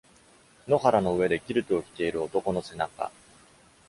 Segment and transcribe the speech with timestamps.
[0.67, 3.11] 野原の上でキルトを着ている男の背中。